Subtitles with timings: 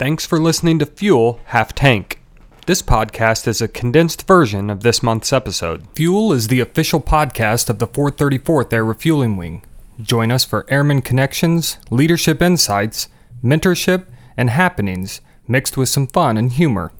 [0.00, 2.22] Thanks for listening to Fuel Half Tank.
[2.64, 5.86] This podcast is a condensed version of this month's episode.
[5.94, 9.62] Fuel is the official podcast of the 434th Air Refueling Wing.
[10.00, 13.08] Join us for airman connections, leadership insights,
[13.44, 14.06] mentorship,
[14.38, 16.92] and happenings mixed with some fun and humor.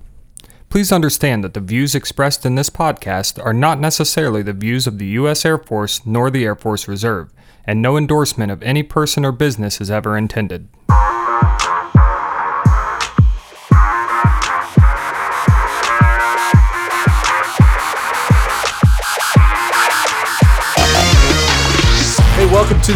[0.69, 4.99] Please understand that the views expressed in this podcast are not necessarily the views of
[4.99, 5.47] the U.S.
[5.47, 7.33] Air Force nor the Air Force Reserve,
[7.65, 10.69] and no endorsement of any person or business is ever intended.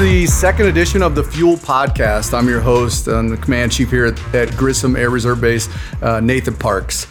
[0.05, 2.35] The second edition of the Fuel Podcast.
[2.35, 5.67] I'm your host and the command chief here at, at Grissom Air Reserve Base,
[6.03, 7.07] uh, Nathan Parks.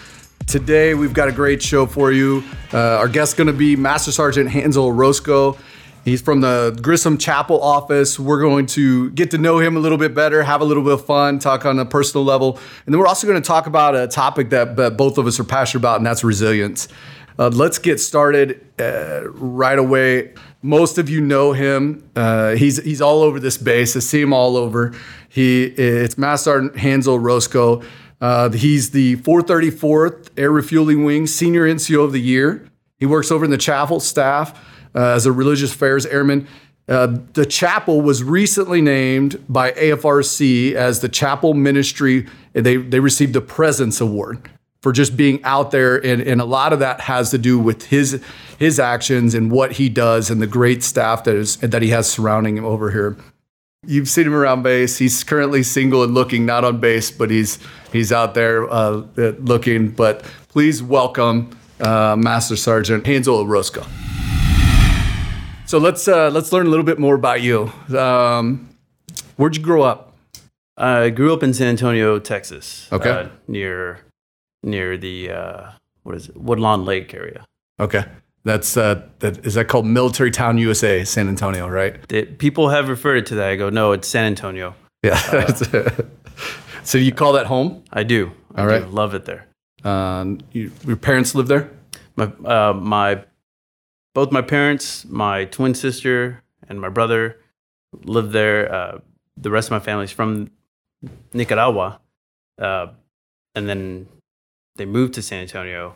[0.46, 2.44] Today we've got a great show for you.
[2.72, 5.58] Uh, our guest's going to be Master Sergeant Hansel Orozco.
[6.06, 8.20] He's from the Grissom Chapel office.
[8.20, 10.94] We're going to get to know him a little bit better, have a little bit
[10.94, 13.96] of fun, talk on a personal level, and then we're also going to talk about
[13.96, 16.88] a topic that, that both of us are passionate about, and that's resilience.
[17.38, 20.34] Uh, let's get started uh, right away.
[20.62, 22.10] Most of you know him.
[22.16, 23.96] Uh, he's he's all over this base.
[23.96, 24.94] I see him all over.
[25.30, 27.82] He it's Master Sergeant Hansel Orozco.
[28.22, 32.66] Uh, he's the 434th Air Refueling Wing Senior NCO of the Year.
[32.98, 34.58] He works over in the chapel staff
[34.96, 36.48] uh, as a religious affairs airman.
[36.88, 42.28] Uh, the chapel was recently named by AFRC as the chapel ministry.
[42.54, 44.50] They they received the Presence Award
[44.84, 47.86] for just being out there and, and a lot of that has to do with
[47.86, 48.22] his
[48.60, 52.12] his actions and what he does and the great staff that is that he has
[52.12, 53.18] surrounding him over here.
[53.88, 54.98] You've seen him around base.
[54.98, 57.60] He's currently single and looking, not on base, but he's
[57.94, 59.90] he's out there uh, looking.
[59.90, 63.86] But please welcome uh, Master Sergeant Hansel Orozco.
[65.66, 67.72] So let's uh, let's learn a little bit more about you.
[67.98, 68.70] Um,
[69.38, 70.14] where'd you grow up?
[70.76, 72.90] I grew up in San Antonio, Texas.
[72.92, 73.10] Okay.
[73.10, 74.02] uh, near
[74.64, 75.72] near the uh,
[76.04, 77.46] what is it, Woodlawn Lake area.
[77.80, 78.06] Okay,
[78.44, 82.06] that's uh, that is that called Military Town, USA, San Antonio, right?
[82.08, 83.50] They, people have referred to that.
[83.50, 84.76] I go, no, it's San Antonio.
[85.04, 85.18] Yeah.
[86.84, 87.84] so you call that home?
[87.92, 88.32] I do.
[88.56, 88.86] I All do.
[88.86, 89.48] love it there.
[89.84, 91.72] Um, you, your parents live there?
[92.16, 93.24] My uh, my
[94.14, 97.40] both my parents, my twin sister, and my brother
[98.04, 98.74] live there.
[98.74, 99.00] Uh,
[99.36, 100.52] the rest of my family's from
[101.34, 102.00] Nicaragua,
[102.60, 102.88] uh,
[103.56, 104.08] and then
[104.76, 105.96] they moved to San Antonio.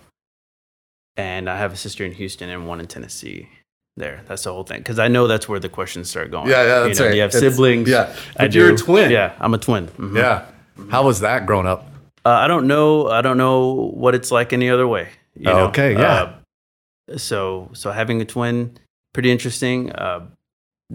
[1.16, 3.50] And I have a sister in Houston and one in Tennessee.
[3.96, 4.78] There, that's the whole thing.
[4.80, 6.48] Because I know that's where the questions start going.
[6.50, 7.12] Yeah, yeah, that's you know, right.
[7.12, 7.90] Do you have It's- siblings?
[7.90, 8.16] yeah.
[8.38, 9.10] I But you're a twin.
[9.10, 9.88] Yeah, I'm a twin.
[9.88, 10.16] Mhm.
[10.16, 10.46] Yeah.
[10.92, 11.88] How was that growing up?
[12.24, 13.08] Uh, I don't know.
[13.10, 15.08] I don't know what it's like any other way.
[15.36, 15.60] You know?
[15.70, 16.34] Okay, yeah.
[17.12, 18.78] Uh, so, so having a twin,
[19.14, 19.92] pretty interesting.
[19.92, 20.28] Uh,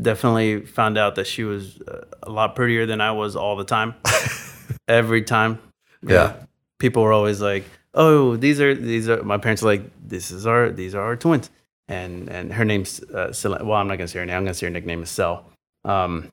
[0.00, 3.64] definitely found out that she was uh, a lot prettier than I was all the
[3.64, 3.94] time.
[4.88, 5.58] Every time.
[6.06, 6.34] Yeah.
[6.82, 7.62] People were always like,
[7.94, 11.14] "Oh, these are these are." My parents are like, "This is our these are our
[11.14, 11.48] twins,"
[11.86, 14.36] and and her name's uh, Cel- well, I'm not gonna say her name.
[14.36, 15.44] I'm gonna say her nickname is Cell.
[15.84, 16.32] Um,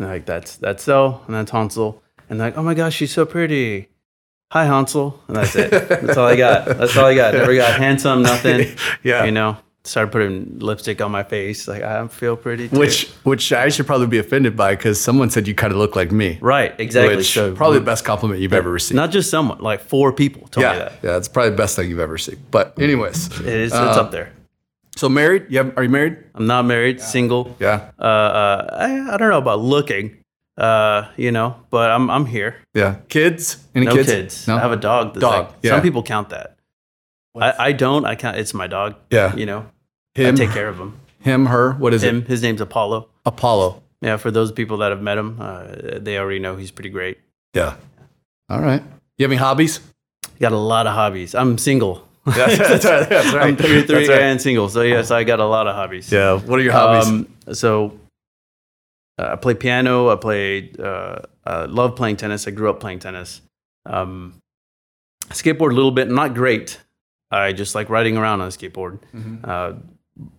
[0.00, 3.90] like that's that's Cell, and that's Hansel, and like, oh my gosh, she's so pretty.
[4.50, 5.70] Hi, Hansel, and that's it.
[5.70, 6.66] That's all I got.
[6.66, 7.34] That's all I got.
[7.34, 8.76] Never got handsome, nothing.
[9.04, 9.24] yeah.
[9.24, 11.68] You know, started putting lipstick on my face.
[11.68, 12.68] Like I feel pretty.
[12.68, 12.78] Too.
[12.78, 15.94] Which which I should probably be offended by because someone said you kind of look
[15.96, 16.38] like me.
[16.40, 17.16] right, exactly.
[17.16, 18.96] Which so probably the best compliment you've ever received.
[18.96, 20.92] Not just someone, like four people told me yeah, that.
[21.02, 22.36] yeah, it's probably the best thing you've ever seen.
[22.50, 23.72] But anyways, It is.
[23.72, 24.32] It's Uh, up there.
[24.96, 25.46] so married?
[25.50, 26.16] You have, are you married?
[26.34, 27.54] I'm not married, single.
[27.60, 30.16] Yeah, Uh, uh, I, I don't know about looking,
[30.56, 32.56] uh, you know, but I'm I'm here.
[32.74, 32.96] yeah.
[33.08, 33.58] Kids?
[33.74, 34.08] Any No kids?
[34.10, 34.46] kids.
[34.48, 34.56] No.
[34.56, 35.18] I have a dog.
[35.20, 35.72] Dog, like- yeah.
[35.72, 36.56] Some people count that.
[37.36, 38.04] I, I don't.
[38.06, 38.36] I count.
[38.36, 38.94] It's my dog.
[39.10, 39.34] Yeah.
[39.34, 39.66] You know,
[40.14, 40.98] him, I take care of him.
[41.20, 41.72] him, her.
[41.72, 42.18] What is Him.
[42.18, 42.28] it?
[42.28, 43.08] His name's Apollo.
[43.26, 43.82] Apollo.
[44.00, 44.16] Yeah.
[44.16, 47.18] For those people that have met him, uh, they already know he's pretty great.
[47.54, 47.76] Yeah.
[48.48, 48.82] All right.
[49.18, 49.80] You have any hobbies?
[50.40, 51.34] Got a lot of hobbies.
[51.34, 52.06] I'm single.
[52.26, 53.08] That's, that's right.
[53.08, 53.42] That's right.
[53.46, 54.20] I'm 33 That's right.
[54.22, 54.68] and single.
[54.68, 56.10] So yes, I got a lot of hobbies.
[56.12, 56.38] Yeah.
[56.38, 57.08] What are your hobbies?
[57.08, 57.98] Um, so
[59.18, 60.10] uh, I play piano.
[60.10, 62.46] I play, Uh, I love playing tennis.
[62.48, 63.40] I grew up playing tennis.
[63.86, 64.34] Um,
[65.30, 66.08] skateboard a little bit.
[66.10, 66.80] Not great.
[67.30, 68.98] I just like riding around on a skateboard.
[69.14, 69.46] Mhm.
[69.46, 69.72] Uh,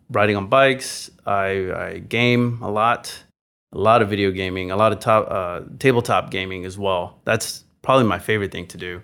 [0.09, 1.11] riding on bikes.
[1.25, 3.23] I, I game a lot.
[3.73, 4.71] A lot of video gaming.
[4.71, 7.19] A lot of top uh, tabletop gaming as well.
[7.25, 9.01] That's probably my favorite thing to do.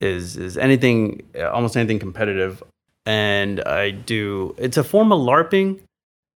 [0.00, 2.62] Is is anything uh, almost anything competitive,
[3.06, 4.54] and I do.
[4.58, 5.80] It's a form of LARPing.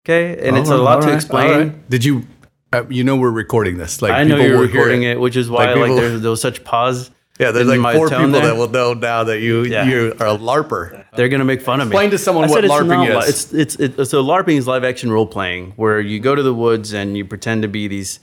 [0.03, 1.51] Okay, and it's a lot to explain.
[1.51, 1.89] right.
[1.89, 2.25] Did you?
[2.73, 4.01] Uh, you know we're recording this.
[4.01, 6.41] Like I know people you're recording it, which is why Like, like, there's, there was
[6.41, 7.11] such pause.
[7.39, 8.45] Yeah, there's like my four people there.
[8.47, 9.85] that will know now that you Yeah.
[9.85, 11.05] you are a larper.
[11.15, 11.93] They're gonna make fun of me.
[11.93, 13.53] Explain to someone I what said it's LARPing not is.
[13.53, 16.53] It's it's it, so LARPing is live action role playing where you go to the
[16.53, 18.19] woods and you pretend to be these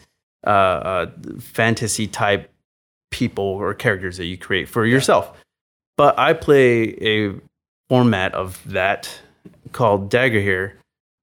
[0.47, 1.07] uh, uh,
[1.41, 2.51] fantasy type
[3.11, 5.33] people or characters that you create for yourself.
[5.97, 7.35] But I play a
[7.89, 9.11] format of that
[9.73, 10.75] called Dagorhir,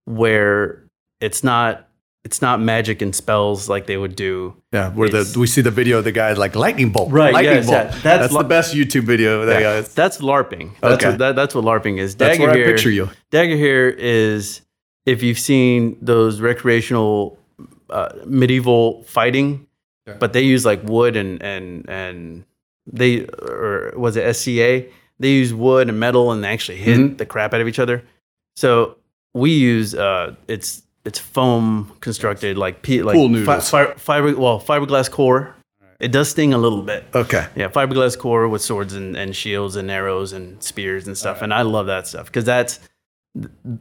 [0.05, 0.83] where
[1.21, 1.84] it's not
[2.25, 4.55] it's not magic and spells like they would do.
[4.73, 7.11] Yeah, where the we see the video of the guy like lightning bolt.
[7.11, 7.77] Right, lightning yes, bolt.
[7.77, 7.83] yeah.
[7.91, 9.81] That's That's, li- the best YouTube video of that guy.
[9.81, 10.71] That's LARPing.
[10.81, 11.09] That's Okay.
[11.11, 12.15] what, that, that's what LARPing is.
[12.15, 13.09] That's Dagger where I here, picture you.
[13.31, 14.61] Dagorhir is
[15.05, 17.37] if you've seen those recreational
[17.91, 19.67] uh, medieval fighting,
[20.07, 20.15] Yeah.
[20.19, 22.43] but they use like wood and and and
[22.91, 24.85] they or was it SCA?
[25.19, 27.17] They use wood and metal and they actually hit Mhm.
[27.17, 28.03] the crap out of each other.
[28.55, 28.97] So
[29.35, 33.69] we use uh, it's it's foam constructed like pe- like Pool fi- noodles.
[33.69, 35.55] fi- fiber well fiberglass core.
[35.99, 37.05] It does sting a little bit.
[37.15, 37.47] Okay.
[37.55, 41.41] Yeah, fiberglass core with swords and, and shields and arrows and spears and stuff.
[41.41, 42.79] And I love that stuff because that's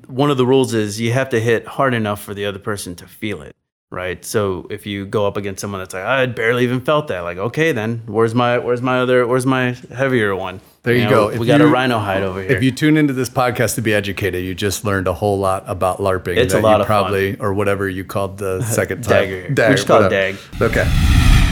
[0.06, 2.94] one of the rules is you have to hit hard enough for the other person
[2.96, 3.54] to feel it,
[3.94, 4.24] right?
[4.24, 7.38] So if you go up against someone that's like, I barely even felt that, like,
[7.38, 10.60] okay, then where's my where's my other where's my heavier one?
[10.82, 11.38] There you know, go.
[11.38, 12.52] We If got a rhino hide over here.
[12.52, 15.64] If you tune into this podcast to be educated, you just learned a whole lot
[15.66, 16.36] about LARPing.
[16.36, 17.02] It's a lot you of fun.
[17.02, 19.54] probably or whatever you called the second time.
[19.54, 19.70] Dagger.
[19.70, 20.36] We just call it dag.
[20.60, 20.84] Okay.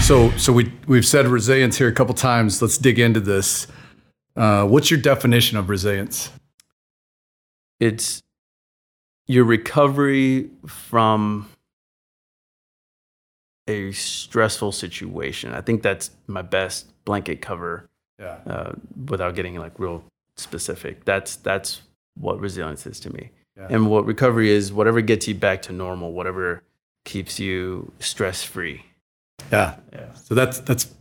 [0.03, 2.61] So so we we've said resilience here a couple times.
[2.61, 3.67] Let's dig into this.
[4.37, 6.31] Uh, what's your definition of resilience?
[7.81, 8.23] it's
[9.27, 11.49] your recovery from
[13.69, 15.53] a stressful situation.
[15.55, 17.89] I think that's my best blanket cover
[18.19, 18.39] Yeah.
[18.47, 18.73] uh,
[19.09, 20.05] without getting like real
[20.37, 21.05] specific.
[21.05, 21.83] That's that's
[22.19, 23.31] what resilience is to me.
[23.57, 23.67] Yeah.
[23.71, 26.63] And what recovery is, whatever gets you back to normal, whatever
[27.05, 28.85] keeps you stress free.
[29.51, 29.77] Yeah.
[29.93, 30.13] Yeah.
[30.15, 30.93] So that's that's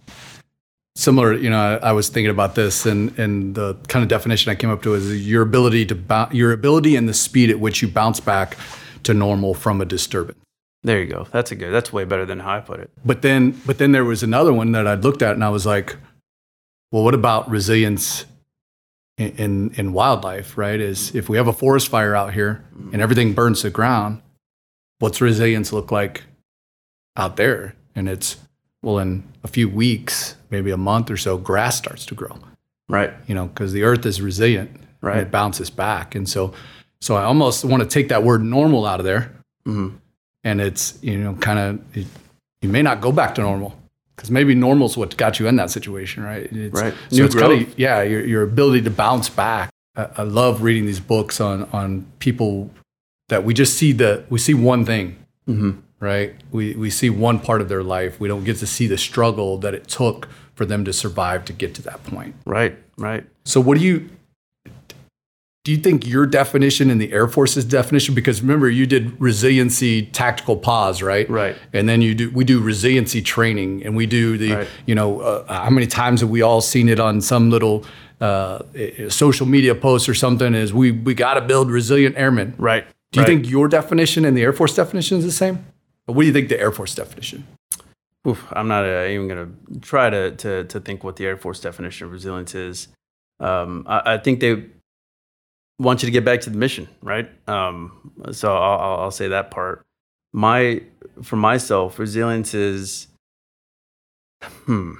[0.95, 1.33] similar.
[1.33, 4.55] You know, I, I was thinking about this, and and the kind of definition I
[4.55, 7.81] came up to is your ability to bou- your ability and the speed at which
[7.81, 8.57] you bounce back
[9.03, 10.37] to normal from a disturbance.
[10.83, 11.27] There you go.
[11.31, 11.71] That's a good.
[11.71, 12.89] That's way better than how I put it.
[13.05, 15.65] But then, but then there was another one that I looked at, and I was
[15.65, 15.95] like,
[16.91, 18.25] well, what about resilience
[19.17, 20.57] in in, in wildlife?
[20.57, 20.79] Right?
[20.79, 24.21] Is if we have a forest fire out here and everything burns to the ground,
[24.99, 26.23] what's resilience look like
[27.15, 27.75] out there?
[27.95, 28.37] And it's
[28.81, 32.39] well, in a few weeks, maybe a month or so, grass starts to grow.
[32.89, 33.13] Right.
[33.27, 35.19] You know, because the earth is resilient, Right.
[35.19, 36.53] it bounces back, and so,
[36.99, 39.31] so I almost want to take that word normal out of there
[39.65, 39.89] hmm
[40.43, 42.05] and it's you know kind of
[42.61, 43.77] you may not go back to normal
[44.15, 46.93] because maybe normal's what got you in that situation right it's, Right.
[47.09, 50.85] so New it's kinda- yeah your, your ability to bounce back I, I love reading
[50.85, 52.71] these books on on people
[53.29, 57.39] that we just see the we see one thing hmm right we we see one
[57.39, 60.65] part of their life we don't get to see the struggle that it took for
[60.65, 62.77] them to survive to get to that point Right.
[62.97, 63.25] Right.
[63.45, 64.09] so what do you
[65.63, 68.15] do you think your definition and the Air Force's definition?
[68.15, 71.29] Because remember, you did resiliency tactical pause, right?
[71.29, 71.55] Right.
[71.71, 74.67] And then you do we do resiliency training, and we do the Right.
[74.87, 77.85] you know uh, how many times have we all seen it on some little
[78.19, 78.59] uh,
[79.09, 80.55] social media post or something?
[80.55, 82.55] Is we we got to build resilient airmen.
[82.57, 82.85] Right.
[83.11, 83.27] Do you right.
[83.27, 85.65] think your definition and the Air Force definition is the same?
[86.05, 87.45] What do you think the Air Force definition?
[88.27, 91.37] Oof, I'm not uh, even going to try to, to to think what the Air
[91.37, 92.87] Force definition of resilience is.
[93.39, 94.65] Um, I, I think they
[95.81, 97.29] want you to get back to the mission, right?
[97.49, 99.83] Um, so I'll, I'll, say that part.
[100.33, 100.81] My
[101.23, 103.07] for myself, resilience is,
[104.43, 104.93] hmm.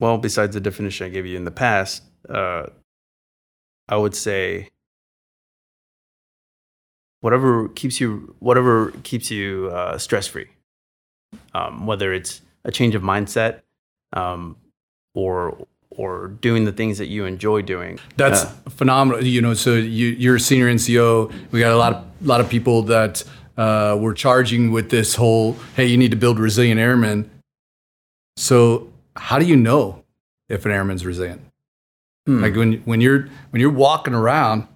[0.00, 2.66] Well, besides the definition I gave you in the past, uh,
[3.88, 4.68] I would say
[7.20, 10.48] whatever keeps you whatever keeps you uh, stress free
[11.54, 13.62] um, whether it's a change of mindset
[14.12, 14.56] um,
[15.14, 19.24] or or doing the things that you enjoy doing That's Uh, phenomenal.
[19.24, 21.32] You know, so you, you're a senior NCO.
[21.52, 23.22] We got a lot of lot of people that
[23.56, 27.30] uh, were charging with this whole, hey, you need to build resilient airmen.
[28.36, 30.04] So how do you know
[30.48, 31.40] if an airman's resilient?
[32.26, 34.66] hmm, Like when when you're when you're walking around,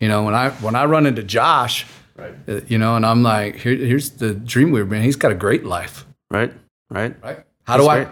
[0.00, 1.86] you know, when I when I run into Josh,
[2.16, 5.02] right uh, you know, and I'm like, Here, here's the Dreamweaver man.
[5.02, 6.52] He's got a great life, right
[6.90, 7.44] right right?
[7.64, 8.08] How do I right.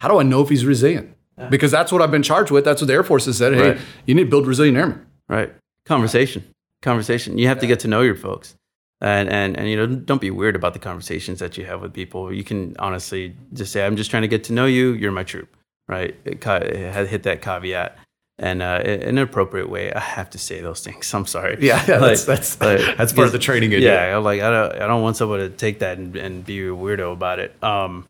[0.00, 1.14] how do I know if he's resilient?
[1.50, 2.64] Because that's what I've been charged with.
[2.64, 3.54] That's what the Air Force has said.
[3.54, 3.80] Hey, Right.
[4.06, 5.04] you need to build resilient airmen.
[5.28, 5.52] right
[5.86, 6.44] conversation
[6.82, 8.54] conversation you have to get to know your folks
[9.00, 11.92] and, and and you know don't be weird about the conversations that you have with
[11.92, 15.10] people you can honestly just say i'm just trying to get to know you you're
[15.12, 15.48] my troop
[15.88, 17.96] right it, it had hit that caveat
[18.38, 21.84] and uh, in an appropriate way i have to say those things i'm sorry Yeah,
[21.88, 23.72] yeah, Like- that's that's like, that's part of the training.
[23.74, 23.82] I do.
[23.84, 26.60] yeah, I'm like I don't, I don't want someone to take that and, and be
[26.60, 27.54] a weirdo about it.
[27.62, 28.06] Um,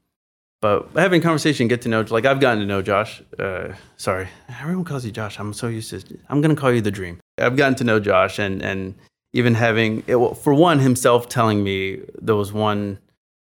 [0.63, 3.21] but having a conversation, get to know, like I've gotten to know Josh.
[3.37, 4.29] Uh, sorry,
[4.61, 5.41] everyone calls you Josh.
[5.41, 6.19] I'm so used to.
[6.29, 7.19] I'm gonna call you the Dream.
[7.37, 8.95] I've gotten to know Josh, and and
[9.33, 13.01] even having it, for one himself telling me there was one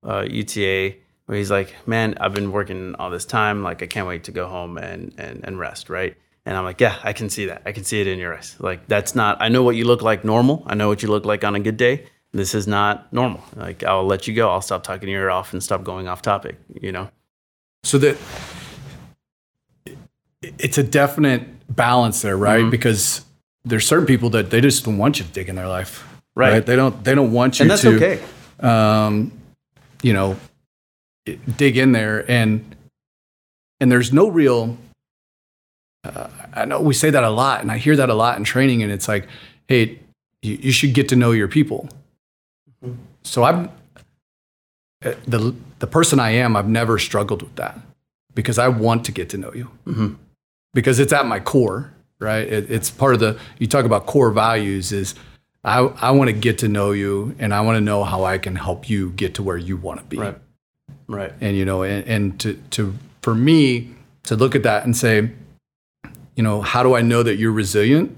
[0.07, 3.63] uh, UTA where he's like, "Man, I've been working all this time.
[3.63, 6.15] Like, I can't wait to go home and and and rest." Right.
[6.45, 7.63] And I'm like, "Yeah, I can see that.
[7.65, 8.55] I can see it in your eyes.
[8.59, 9.41] Like, that's not.
[9.41, 10.61] I know what you look like normal.
[10.67, 12.05] I know what you look like on a good day.
[12.31, 13.43] This is not normal.
[13.55, 14.49] Like, I'll let you go.
[14.51, 16.57] I'll stop talking your ear off and stop going off topic.
[16.81, 17.09] You know."
[17.83, 18.17] So that
[20.41, 21.43] it's a definite
[21.75, 22.63] balance there, right?
[22.65, 22.71] Mhm.
[22.71, 23.25] Because
[23.65, 26.05] there's certain people that they just don't want you to dig in their life,
[26.35, 26.65] Right.
[26.65, 27.03] They don't.
[27.03, 27.95] They don't want you And that's to.
[27.97, 28.21] okay.
[28.61, 29.31] um,
[30.01, 30.37] you know,
[31.57, 32.75] dig in there and
[33.81, 34.77] and there's no real.
[36.05, 38.45] Uh, I know we say that a lot, and I hear that a lot in
[38.45, 39.27] training, and it's like,
[39.67, 39.99] hey,
[40.41, 41.89] you, you should get to know your people.
[43.23, 43.69] So I'm
[45.05, 46.55] uh, the the person I am.
[46.55, 47.79] I've never struggled with that
[48.33, 50.15] because I want to get to know you Mhm.
[50.73, 52.47] because it's at my core, right?
[52.47, 53.39] It, it's part of the.
[53.59, 55.15] You talk about core values is.
[55.61, 58.37] I, I want to get to know you and I want to know how I
[58.37, 60.15] can help you get to where you want to be.
[60.17, 60.37] Right.
[61.09, 61.33] Right.
[61.41, 63.89] And, you know, and, and to, to, for me
[64.23, 65.29] to look at that and say,
[66.37, 68.17] you know, how do I know that you're resilient?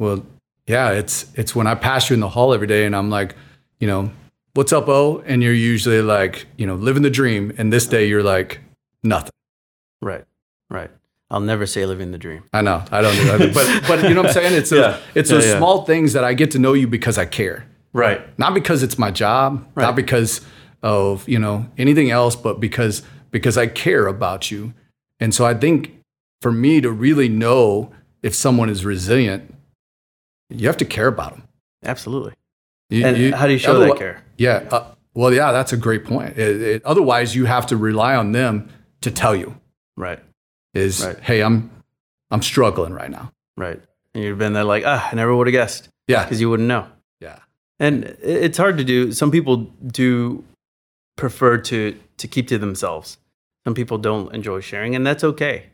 [0.00, 0.26] Well,
[0.66, 3.36] yeah, it's, it's when I pass you in the hall every day and I'm like,
[3.80, 4.10] you know,
[4.54, 5.22] what's up, O?
[5.26, 7.52] And you're usually like, you know, living the dream.
[7.58, 8.60] And this day you're like,
[9.02, 9.30] nothing.
[10.00, 10.24] Right.
[10.68, 10.90] Right.
[11.30, 12.42] I'll never say living the dream.
[12.52, 12.84] I know.
[12.90, 13.54] I don't do that.
[13.54, 14.54] but, but you know what I'm saying?
[14.54, 15.00] It's, a, Yeah.
[15.14, 15.58] it's Yeah, those yeah.
[15.58, 17.66] small things that I get to know you because I care.
[17.92, 18.20] Right.
[18.38, 19.84] not because it's my job, Right.
[19.84, 20.40] not because
[20.82, 24.72] of you know anything else, but because because I care about you.
[25.18, 25.96] And so I think
[26.40, 29.52] for me to really know if someone is resilient,
[30.50, 31.42] you have to care about them.
[31.84, 32.32] Absolutely.
[32.90, 34.22] You- And you- how do you show that care?
[34.36, 34.68] Yeah.
[34.70, 36.36] Uh, well, yeah, that's a great point.
[36.38, 38.68] It- it- otherwise, you have to rely on them
[39.00, 39.54] to tell you
[39.96, 40.18] Right.
[40.74, 41.18] is, Right.
[41.20, 41.70] hey, I'm
[42.32, 43.32] I'm struggling right now.
[43.56, 43.80] Right.
[44.14, 46.22] And you've been there like, ah, I never would have guessed Yeah.
[46.24, 46.86] because you wouldn't know.
[47.20, 47.40] Yeah.
[47.80, 49.10] And it's hard to do.
[49.10, 49.56] Some people
[49.86, 50.44] do
[51.16, 53.18] prefer to to keep to themselves.
[53.64, 55.66] Some people don't enjoy sharing, and that's okay.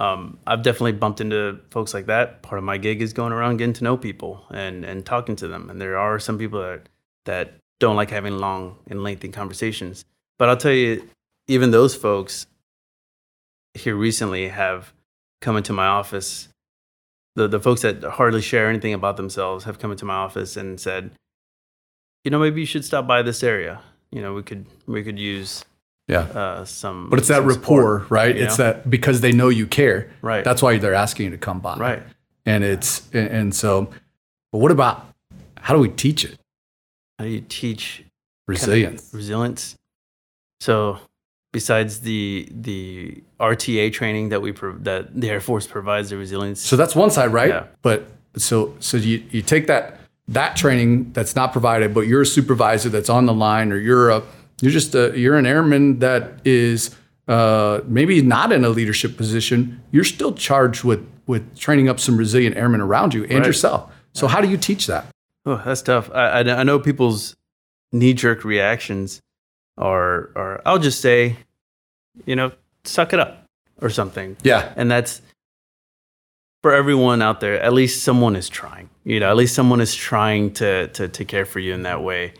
[0.00, 2.42] Um, I've definitely bumped into folks like that.
[2.42, 5.48] Part of my gig is going around getting to know people and and talking to
[5.48, 5.70] them.
[5.70, 6.88] And there are some people that
[7.26, 10.04] that don't like having long and lengthy conversations.
[10.38, 11.08] But I'll tell you,
[11.48, 12.46] even those folks
[13.74, 14.92] here recently have
[15.40, 16.48] come into my office
[17.36, 20.80] the, the folks that hardly share anything about themselves have come into my office and
[20.80, 21.10] said,
[22.24, 23.80] you know, maybe you should stop by this area.
[24.10, 25.64] You know, we could we could use
[26.10, 26.20] Yeah.
[26.42, 27.08] uh, some.
[27.10, 28.36] But it's that rapport, support, right?
[28.36, 28.64] It's know?
[28.64, 30.10] that because they know you care.
[30.22, 30.42] right.
[30.44, 31.76] That's why they're asking you to come by.
[31.76, 32.02] right.
[32.46, 33.88] and it's and, and so
[34.52, 35.06] but what about
[35.58, 36.34] how do we teach it
[37.18, 39.76] How do you teach kind of resilience resilience.
[40.60, 40.98] So,
[41.52, 46.60] besides the the RTA training that we pro- that the Air Force provides, the resilience.
[46.60, 47.64] so that's one side right Yeah.
[47.82, 47.98] but
[48.36, 49.98] so so you you take that
[50.28, 54.10] that training that's not provided but you're a supervisor that's on the line or you're
[54.10, 54.22] a
[54.60, 56.94] you're just a you're an airman that is
[57.28, 62.16] uh, maybe not in a leadership position you're still charged with with training up some
[62.16, 63.46] resilient airmen around you and Right.
[63.46, 65.06] yourself so how do you teach that
[65.46, 66.10] Oh, that's tough.
[66.12, 67.34] I, I, I know people's
[67.92, 69.22] knee jerk reactions
[69.78, 71.36] are, are, I'll just say,
[72.26, 72.52] you know,
[72.84, 73.46] suck it up
[73.80, 74.36] or something.
[74.42, 75.22] yeah And that's
[76.62, 78.90] for everyone out there, at least someone is trying.
[79.04, 82.02] You know, at least someone is trying to, to, to care for you in that
[82.02, 82.34] way.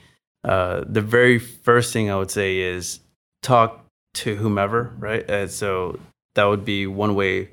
[0.45, 3.01] Uh, the very first thing I would say is
[3.43, 5.29] talk to whomever, right?
[5.29, 5.99] Uh, so
[6.35, 7.51] that would be one way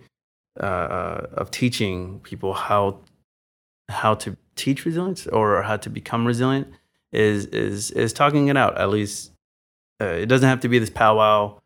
[0.59, 2.99] uh, uh, of teaching people how
[3.89, 6.67] how to teach resilience or how to become resilient
[7.11, 8.77] is is is talking it out.
[8.77, 9.31] At least
[10.01, 11.59] uh, it doesn't have to be this powwow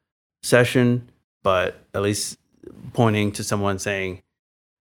[0.43, 1.09] session,
[1.43, 2.37] but at least
[2.93, 4.21] pointing to someone saying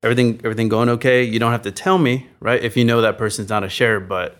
[0.02, 1.23] everything everything going okay.
[1.23, 2.62] You don't have to tell me, right?
[2.62, 4.38] If you know that person's not a share, but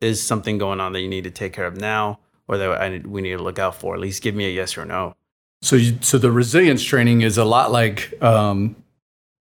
[0.00, 2.88] is something going on that you need to take care of now, or that I
[2.88, 3.94] need, we need to look out for?
[3.94, 5.14] At least give me a yes or no.
[5.62, 8.76] So, you, so the resilience training is a lot like, um,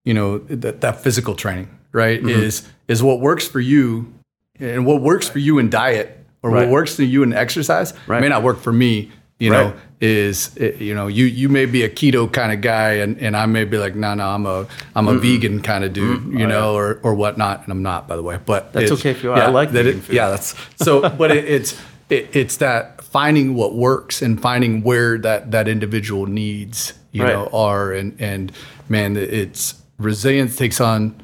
[0.06, 2.22] you know, that, that physical training, right?
[2.22, 2.30] Mhm.
[2.30, 4.14] Is is what works for you,
[4.60, 6.62] and what works for you in diet, or Right.
[6.62, 8.22] what works for you in exercise, Right.
[8.22, 9.12] may not work for me.
[9.38, 9.74] You Right.
[9.75, 13.18] know, is eh, you know, you you may be a keto kind of guy, and,
[13.20, 14.65] and I may be like, no, no, I'm a
[14.96, 18.08] I'm a vegan kind of dude, you Oh, know, or or whatnot, and I'm not,
[18.08, 18.39] by the way.
[18.46, 19.42] But That's okay if you are.
[19.42, 19.84] I like that.
[19.84, 20.15] vegan It, food.
[20.15, 21.10] yeah, that's so.
[21.18, 21.77] But it, it's
[22.10, 27.34] it, it's that finding what works and finding where that that individual needs you Right.
[27.34, 28.51] know are and and
[28.89, 31.22] man it's resilience takes on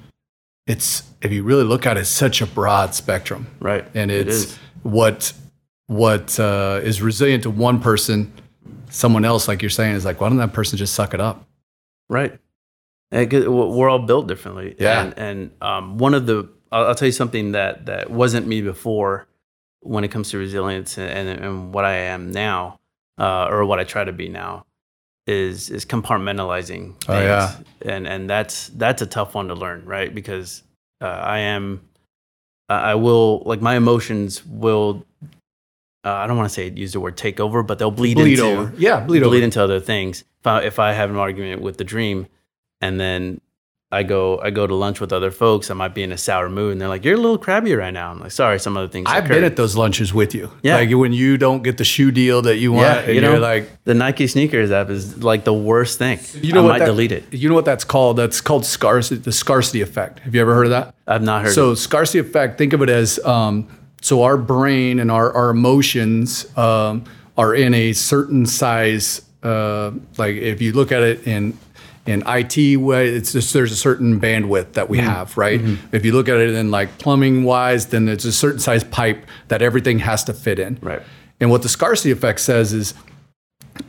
[0.67, 3.85] it's if you really look at it it's such a broad spectrum Right.
[3.93, 5.33] and It it's what
[5.91, 8.31] what uh, is resilient to one person
[8.89, 11.37] someone else like you're saying is like why don't that person just suck it up
[12.09, 12.39] Right.
[13.11, 14.75] And we're all built differently.
[14.77, 15.01] Yeah.
[15.03, 18.61] And, and um, one of the, I'll, I'll tell you something that, that wasn't me
[18.61, 19.27] before
[19.79, 22.79] when it comes to resilience and, and, and what I am now.
[23.17, 24.65] uh, or what I try to be now,
[25.27, 26.83] is is compartmentalizing.
[26.95, 27.05] Things.
[27.07, 27.55] Oh, yeah.
[27.83, 30.13] and and that's that's a tough one to learn, right?
[30.13, 30.63] Because
[31.01, 31.81] uh, I am,
[32.67, 35.05] I will like my emotions will.
[36.03, 38.39] Uh, I don't want to say use the word take over, but they'll bleed, Bleed
[38.39, 38.73] into over.
[38.77, 39.43] Yeah, bleed, bleed, over.
[39.43, 40.23] into other things.
[40.39, 42.25] If I, if I have an argument with the dream,
[42.81, 43.39] and then
[43.91, 46.49] I go I go to lunch with other folks, I might be in a sour
[46.49, 48.87] mood, and they're like, "You're a little crabby right now." I'm like, "Sorry, some other
[48.87, 50.49] things." I've occurred." been at those lunches with you.
[50.63, 50.77] Yeah.
[50.77, 53.37] Like when you don't get the shoe deal that you want, Yeah, and you know,
[53.37, 56.19] like, the Nike sneakers app is like the worst thing.
[56.41, 57.31] you know I what might that, delete it.
[57.33, 58.15] You know what that's called?
[58.17, 60.19] That's called scarcity, the scarcity effect.
[60.19, 60.95] Have you ever heard of that?
[61.05, 61.53] I've not heard.
[61.53, 63.67] So of scarcity effect, think of it as um,
[64.01, 67.03] so our brain and our, our emotions um,
[67.37, 69.21] are in a certain size.
[69.43, 71.57] Uh, like if you look at it in
[72.07, 75.07] in IT way, it's just there's a certain bandwidth that we Mm-hmm.
[75.07, 75.61] have, right?
[75.91, 79.23] If you look at it in like plumbing wise, then it's a certain size pipe
[79.49, 80.79] that everything has to fit in.
[80.81, 81.01] Right.
[81.39, 82.95] And what the scarcity effect says is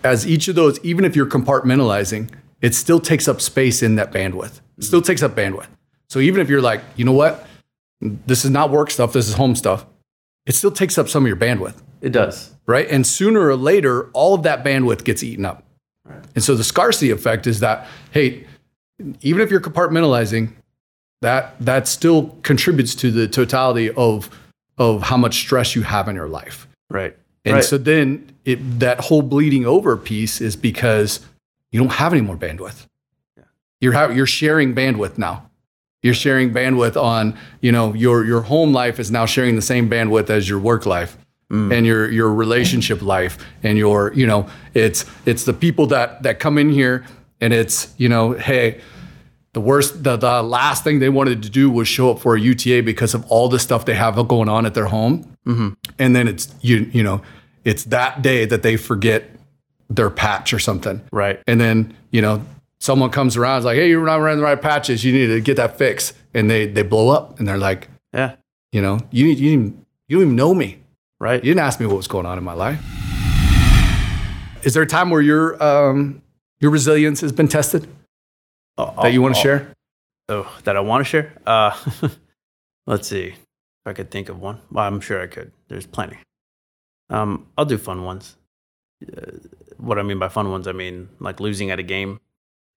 [0.05, 4.13] as each of those, even if you're compartmentalizing, it still takes up space in that
[4.13, 4.61] bandwidth.
[4.79, 5.67] It still takes up bandwidth.
[6.09, 7.47] So even if you're like, you know what,
[8.01, 9.87] this is not work stuff, this is home stuff,
[10.47, 12.53] it still takes up some of your bandwidth, it does.
[12.67, 12.89] right?
[12.91, 15.65] And sooner or later, all of that bandwidth gets eaten up.
[16.35, 18.47] And so the scarcity effect is that, hey,
[19.21, 20.53] even if you're compartmentalizing,
[21.21, 24.29] that that still contributes to the totality of
[24.79, 26.67] of how much stress you have in your life.
[26.91, 27.17] Right.
[27.45, 27.65] And right.
[27.65, 31.21] so then it, that whole bleeding over piece is because
[31.71, 32.87] you don't have any more bandwidth.
[33.37, 33.45] Yeah.
[33.81, 35.49] You're, ha- you're sharing bandwidth now.
[36.03, 39.89] You're sharing bandwidth on, you know, your, your home life is now sharing the same
[39.89, 41.17] bandwidth as your work life
[41.51, 41.73] mm.
[41.73, 46.41] and your, your relationship life and your, you know, it's, it's the people that, that
[46.41, 47.05] come in here
[47.41, 48.81] and it's, you know, hey,
[49.53, 52.41] the worst, the, the last thing they wanted to do was show up for a
[52.41, 55.37] UTA because of all the stuff they have going on at their home.
[55.47, 55.71] Mm-hmm.
[55.99, 57.23] And then it's, you, you know,
[57.65, 59.25] it's that day that they forget
[59.91, 61.03] their patch or something.
[61.13, 61.41] right.
[61.47, 62.43] And then, you know,
[62.83, 65.05] someone comes around, is like, hey, you're not wearing the right patches.
[65.05, 66.15] You need to get that fixed.
[66.35, 68.35] And they, they blow up and they're like, Yeah.
[68.73, 70.79] you know, you, you, didn't, you don't even know me.
[71.21, 71.43] Right.
[71.43, 72.81] You didn't ask me what was going on in my life.
[74.65, 76.23] Is there a time where your, um,
[76.59, 77.87] your resilience has been tested
[78.77, 79.73] that you want to share?
[80.29, 81.33] Oh, that I want to share?
[81.47, 81.79] Uh,
[82.89, 83.27] let's see.
[83.29, 84.61] If I could think of one.
[84.73, 85.53] Well, I'm sure I could.
[85.69, 86.19] There's plenty.
[87.11, 88.37] Um, I'll do fun ones.
[89.07, 89.33] Uh,
[89.77, 92.19] what I mean by fun ones, I mean like losing at a game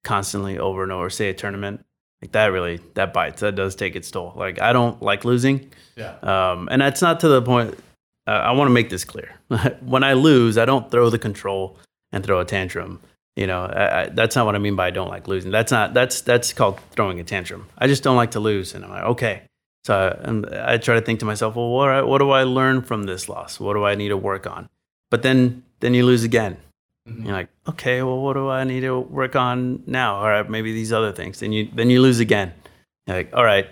[0.05, 1.09] constantly over and over.
[1.09, 1.85] Say a tournament,
[2.21, 3.41] like that really that bites.
[3.41, 4.31] That does take its toll.
[4.35, 5.69] Like I don't like losing.
[5.97, 6.15] Yeah.
[6.21, 7.77] Um, and that's not to the point.
[8.27, 9.35] Uh, I want to make this clear.
[9.81, 11.77] when I lose, I don't throw the control
[12.11, 13.01] and throw a tantrum.
[13.35, 15.51] You know, I, I, that's not what I mean by I don't like losing.
[15.51, 17.67] That's not that's that's called throwing a tantrum.
[17.77, 19.41] I just don't like to lose, and I'm like, okay.
[19.83, 22.81] So I, and I try to think to myself, well, what what do I learn
[22.81, 23.59] from this loss?
[23.59, 24.69] What do I need to work on?
[25.11, 26.57] But then then you lose again.
[27.05, 30.15] You're like, okay, well, what do I need to work on now?
[30.15, 31.39] All right, maybe these other things.
[31.39, 32.53] Then you then you lose again.
[33.05, 33.67] You're like, all right,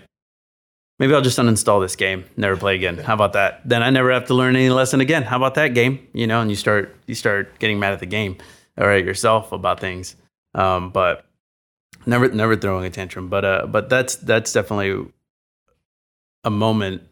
[0.98, 2.96] maybe I'll just uninstall this game, never play again.
[2.98, 3.60] How about that?
[3.64, 5.24] Then I never have to learn any lesson again.
[5.24, 6.06] How about that game?
[6.12, 8.36] You know, and you start you start getting mad at the game
[8.76, 10.16] or at yourself about things.
[10.54, 11.24] Um, but
[12.06, 13.28] never never throwing a tantrum.
[13.28, 15.10] But uh, but that's that's definitely
[16.44, 17.02] a moment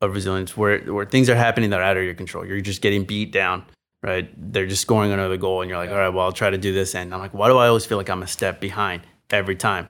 [0.00, 2.46] of resilience where where things are happening that are out of your control.
[2.46, 3.64] You're just getting beat down,
[4.02, 4.30] right?
[4.52, 6.72] They're just scoring another goal, and you're like, all right, well, I'll try to do
[6.72, 6.94] this.
[6.94, 9.88] And I'm like, why do I always feel like I'm a step behind every time?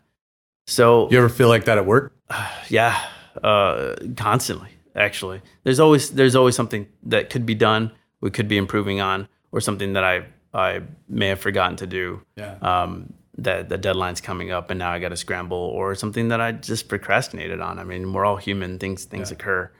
[0.66, 2.12] So You ever feel like that at work?
[2.68, 3.00] yeah,
[3.42, 4.70] uh, constantly.
[4.94, 7.92] Actually, there's always there's always something that could be done,
[8.22, 12.22] we could be improving on, or something that I I may have forgotten to do.
[12.36, 12.56] Yeah.
[12.62, 16.40] Um, that the deadline's coming up, and now I got to scramble, or something that
[16.40, 17.78] I just procrastinated on.
[17.78, 19.70] I mean, we're all human; things things occur,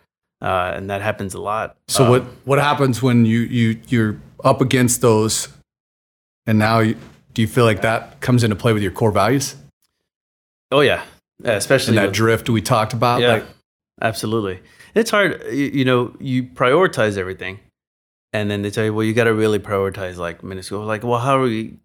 [0.42, 1.77] uh, and that happens a lot.
[1.88, 5.49] So Um, what what happens when you you you're up against those,
[6.46, 6.96] and now you,
[7.35, 9.57] do you feel like that comes into play with your core values
[10.72, 11.03] Oh yeah,
[11.44, 13.20] yeah especially and that with- drift we talked about?
[13.20, 13.44] Yeah, Like,
[14.03, 14.61] absolutely.
[14.94, 15.42] It's hard.
[15.53, 17.61] You, you know, you prioritize everything,
[18.33, 20.85] and then they tell you, well, you got to really prioritize like minuscule.
[20.85, 21.79] Like, well, how are we?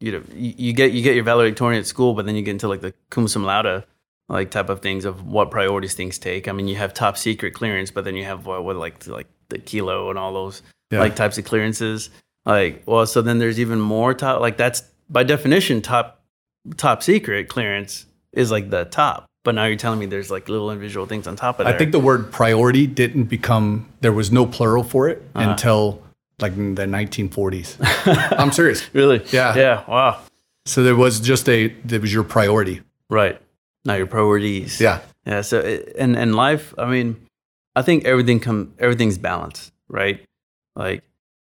[0.00, 2.50] You know, you, you get you get your valedictorian at school, but then you get
[2.52, 3.84] into like the cum laude
[4.28, 6.48] like type of things of what priorities things take.
[6.48, 9.28] I mean, you have top secret clearance, but then you have what, what like like
[9.48, 11.00] the kilo and all those Yeah.
[11.00, 12.10] like types of clearances.
[12.44, 14.40] Like, well, so then there's even more top.
[14.40, 16.22] Like that's by definition top
[16.76, 19.26] top secret clearance is like the top.
[19.44, 21.74] But now you're telling me there's like little individual things on top of that.
[21.74, 25.50] I think the word priority didn't become there was no plural for it Uh-huh.
[25.50, 26.02] until
[26.40, 27.76] like in the 1940s.
[28.38, 28.82] I'm serious.
[28.92, 29.56] really, Yeah.
[29.56, 30.18] yeah, wow,
[30.66, 32.80] So there was just a there was your priority.
[33.08, 33.40] right.
[33.86, 35.00] Now your priorities, Yeah.
[35.24, 35.40] yeah.
[35.42, 37.16] So it, and and life, I mean,
[37.76, 40.22] I think everything come everything's balanced, right?
[40.74, 41.02] Like,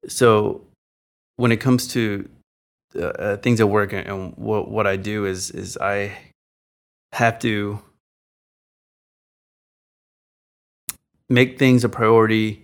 [0.07, 0.61] so
[1.35, 2.29] when it comes to
[2.95, 6.17] uh, uh, things at work and, and what what I do is is I
[7.11, 7.79] have to
[11.29, 12.63] make things a priority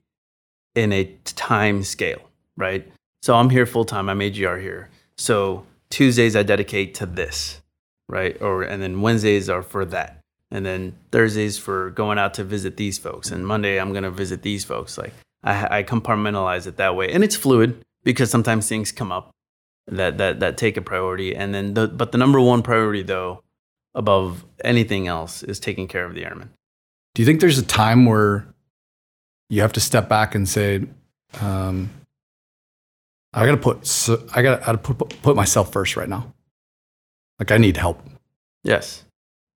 [0.75, 2.21] in a time scale,
[2.55, 2.89] right?
[3.21, 4.09] So I'm here full time.
[4.09, 4.89] I'm AGR here.
[5.17, 7.61] So Tuesdays I dedicate to this,
[8.09, 8.39] right?
[8.41, 10.21] Or and then Wednesdays are for that.
[10.49, 13.31] And then Thursdays for going out to visit these folks.
[13.31, 14.97] And Monday I'm gonna visit these folks.
[14.97, 17.11] Like I, I compartmentalize it that way.
[17.11, 19.31] And it's fluid because sometimes things come up
[19.87, 21.35] that that that take a priority.
[21.35, 23.43] And then the but the number one priority though,
[23.95, 26.51] above anything else, is taking care of the airmen.
[27.15, 28.47] Do you think there's a time where
[29.49, 30.85] you have to step back and say,
[31.41, 31.89] um,
[33.33, 36.33] I gotta put so I gotta, I gotta put, put myself first right now.
[37.39, 38.01] Like I need help.
[38.63, 39.03] Yes,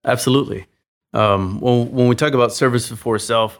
[0.04, 0.66] absolutely.
[1.12, 3.58] Um, when when we talk about service before self,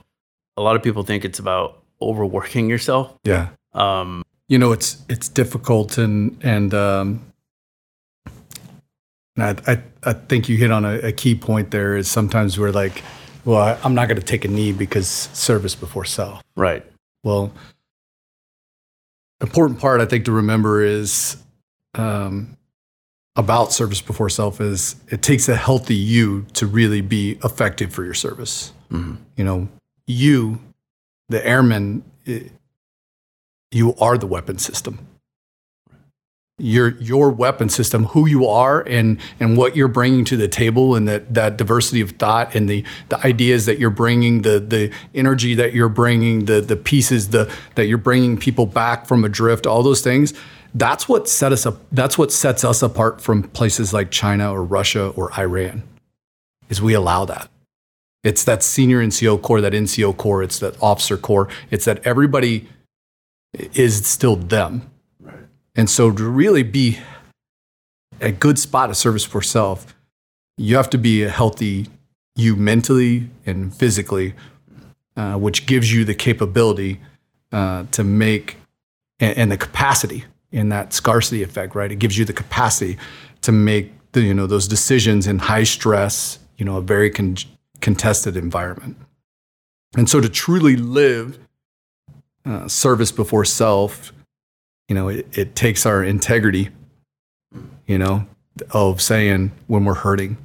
[0.57, 3.17] a lot of people think it's about overworking yourself.
[3.25, 3.49] Yeah.
[3.73, 7.33] Um, you know, it's it's difficult and and um,
[9.37, 11.71] and I, I I think you hit on a, a key point.
[11.71, 13.03] There is sometimes we're like,
[13.45, 16.43] well, I, I'm not going to take a knee because service before self.
[16.57, 16.85] Right.
[17.23, 17.53] Well,
[19.41, 21.37] important part I think to remember is
[21.95, 22.57] um,
[23.41, 28.05] about service before self is it takes a healthy you to really be effective for
[28.05, 28.73] your service.
[28.93, 29.17] Mm-hmm.
[29.37, 29.69] You know,
[30.07, 30.61] you,
[31.29, 32.53] the airman, it,
[33.73, 35.07] you are the weapon system
[36.61, 40.95] your your weapon system, who you are, and and what you're bringing to the table,
[40.95, 44.93] and that that diversity of thought, and the the ideas that you're bringing, the the
[45.15, 49.67] energy that you're bringing, the the pieces the that you're bringing people back from adrift,
[49.67, 50.35] all those things.
[50.75, 51.79] That's what set us up.
[51.91, 55.83] That's what sets us apart from places like China or Russia or Iran,
[56.69, 57.49] is we allow that.
[58.23, 61.49] It's that senior NCO corps, that NCO corps, it's that officer corps.
[61.71, 62.69] It's that everybody
[63.75, 64.91] is still them
[65.77, 66.99] and so to really be
[68.21, 69.95] a good spot of service for self,
[70.57, 71.87] you have to be a healthy
[72.37, 74.35] you mentally and physically,
[75.17, 77.01] uh, which gives you the capability
[77.53, 78.57] uh, to make
[79.19, 81.93] and, and, the capacity in that scarcity effect, right?
[81.93, 82.99] It gives you the capacity
[83.43, 87.37] to make the, you know those decisions in high stress, you know, a very con-
[87.81, 88.97] contested environment.
[89.97, 91.39] And so to truly live
[92.45, 94.13] uh, service before self
[94.91, 96.69] you know, it, it takes our integrity,
[97.87, 98.27] you know,
[98.73, 100.37] of saying when we're hurting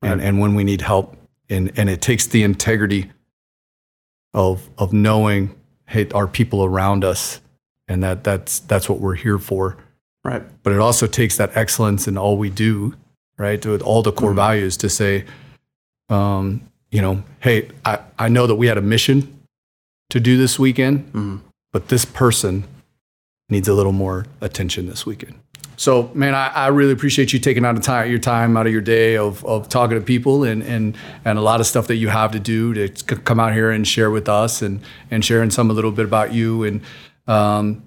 [0.00, 1.16] and, and when we need help.
[1.50, 3.10] And, and it takes the integrity
[4.32, 7.40] of, of knowing, hey, our people around us
[7.88, 9.76] and that that's, that's what we're here for.
[10.24, 10.42] Right.
[10.62, 12.94] But it also takes that excellence in all we do,
[13.36, 13.64] right?
[13.64, 14.36] With all the core mm-hmm.
[14.36, 15.24] values to say,
[16.08, 19.40] um, you know, hey, I, I know that we had a mission
[20.10, 21.36] to do this weekend, mm-hmm.
[21.72, 22.64] but this person
[23.48, 25.38] needs a little more attention this weekend.
[25.76, 28.72] So, man, I, I, really appreciate you taking out of time, your time out of
[28.72, 31.96] your day of, of talking to people and, and, and a lot of stuff that
[31.96, 35.50] you have to do to come out here and share with us and, and sharing
[35.50, 36.62] some a little bit about you.
[36.62, 36.80] And
[37.26, 37.82] um,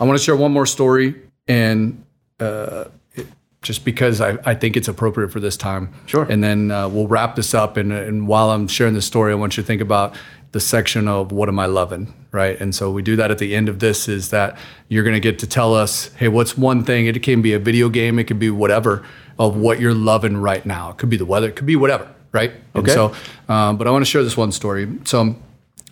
[0.00, 1.14] I want to share one more story
[1.48, 2.04] and
[2.40, 3.26] uh, it,
[3.62, 5.92] just because I, I think it's appropriate for this time.
[6.06, 6.24] Sure.
[6.24, 7.76] And then uh, we'll wrap this up.
[7.76, 10.14] And, and while I'm sharing this story, I want you to think about
[10.52, 12.58] the section of what am I loving, right?
[12.58, 14.56] And so we do that at the end of this is that
[14.88, 17.06] you're going to get to tell us, hey, what's one thing?
[17.06, 19.04] It can be a video game, it could be whatever
[19.38, 20.90] of what you're loving right now.
[20.90, 22.52] It could be the weather, it could be whatever, right?
[22.74, 22.78] Okay.
[22.78, 23.14] And so,
[23.52, 24.88] um, but I want to share this one story.
[25.04, 25.36] So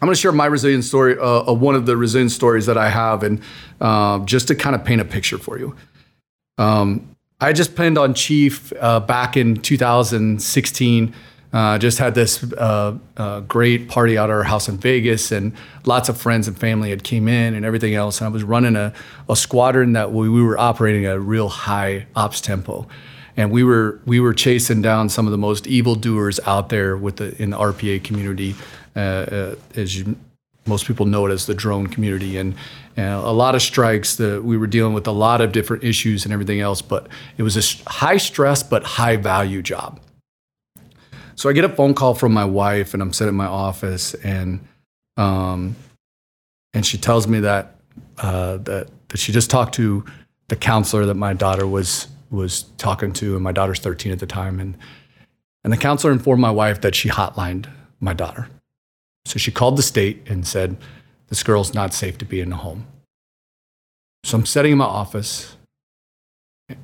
[0.04, 2.90] I'm going to share my resilience story, uh, one of the resilience stories that I
[2.90, 3.40] have, and
[3.80, 5.74] uh, just to kind of paint a picture for you.
[6.58, 11.14] Um, I just planned on Chief uh, back in 2016.
[11.54, 15.54] Uh, just had this uh, uh, great party out at our house in Vegas, and
[15.86, 18.20] lots of friends and family had came in and everything else.
[18.20, 18.92] And I was running a,
[19.30, 22.86] a squadron that we, we were operating at a real high ops tempo,
[23.38, 26.94] and we were we were chasing down some of the most evil doers out there
[26.94, 28.54] with the in the RPA community,
[28.94, 30.16] as you,
[30.66, 32.54] most people know it as the drone community, and,
[32.96, 34.16] and a lot of strikes.
[34.16, 37.42] That we were dealing with a lot of different issues and everything else, but it
[37.42, 40.00] was a high stress but high value job.
[41.36, 44.14] So I get a phone call from my wife, and I'm sitting in my office,
[44.14, 44.60] and
[45.16, 45.76] um,
[46.72, 47.76] and she tells me that
[48.18, 50.04] uh, that that she just talked to
[50.48, 54.26] the counselor that my daughter was was talking to, and my daughter's 13 at the
[54.26, 54.76] time, and
[55.62, 57.68] and the counselor informed my wife that she hotlined
[58.00, 58.48] my daughter.
[59.26, 60.76] So she called the state and said,
[61.28, 62.86] "This girl's not safe to be in the home."
[64.24, 65.56] So I'm sitting in my office,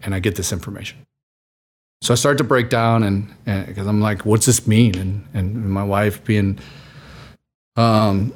[0.03, 1.07] and I get this information.
[2.03, 3.35] So I start to break down, and
[3.67, 4.97] because I'm like, what's this mean?
[4.97, 6.59] And and my wife being,
[7.77, 8.33] um,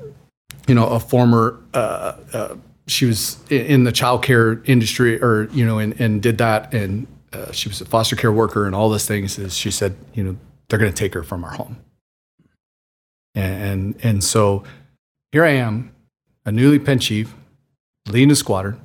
[0.67, 5.79] you know, a former uh, uh, she was in the childcare industry, or you know,
[5.79, 9.07] and, and did that, and uh, she was a foster care worker and all those
[9.07, 9.39] things.
[9.39, 10.37] Is she said, you know,
[10.69, 11.77] they're going to take her from our home,
[13.35, 14.65] and, and and so
[15.33, 15.95] here I am,
[16.45, 17.35] a newly pen chief,
[18.09, 18.81] leading a squadron.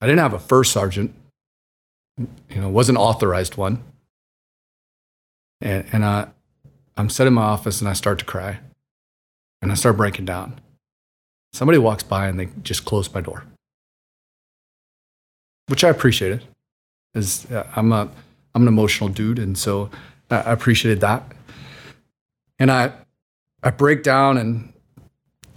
[0.00, 1.14] I didn't have a first sergeant,
[2.18, 3.82] you know, wasn't authorized one,
[5.60, 6.28] and and I,
[6.96, 8.58] I'm sitting in my office and I start to cry,
[9.62, 10.60] and I start breaking down.
[11.52, 13.44] Somebody walks by and they just close my door,
[15.68, 16.42] which I appreciated.
[17.14, 18.10] Is uh, I'm a
[18.54, 19.88] I'm an emotional dude, and so
[20.30, 21.22] I appreciated that.
[22.58, 22.92] And I
[23.64, 24.72] I break down and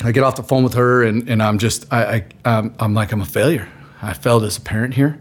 [0.04, 2.94] I get off the phone with her, and, and I'm just I, I I'm, I'm
[2.94, 3.68] like I'm a failure.
[4.02, 5.20] I failed as a parent here.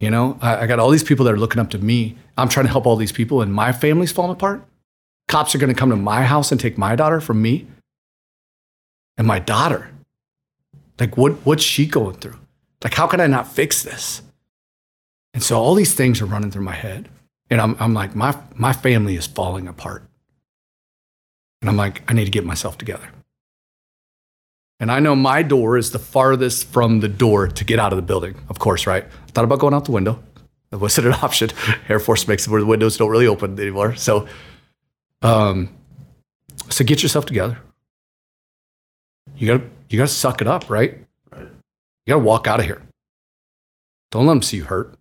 [0.00, 2.16] You know, I, I got all these people that are looking up to me.
[2.36, 4.62] I'm trying to help all these people, and my family's falling apart.
[5.28, 7.66] Cops are going to come to my house and take my daughter from me.
[9.18, 9.90] And my daughter,
[11.00, 12.38] like, what what's she going through?
[12.84, 14.22] Like, how can I not fix this?
[15.32, 17.08] And so all these things are running through my head,
[17.50, 20.05] and I'm I'm like, my my family is falling apart.
[21.66, 23.08] And I'm like, I need to get myself together.
[24.78, 27.96] And I know my door is the farthest from the door to get out of
[27.96, 29.02] the building, of course, right?
[29.02, 30.22] I thought about going out the window.
[30.70, 31.50] That wasn't an option.
[31.88, 33.96] Air Force makes it where the windows don't really open anymore.
[33.96, 34.28] So,
[35.22, 35.70] um,
[36.68, 37.58] so get yourself together.
[39.36, 41.04] You gotta, you gotta suck it up, right?
[41.32, 41.48] Right.
[42.06, 42.80] You gotta walk out of here.
[44.12, 44.94] Don't let them see you hurt.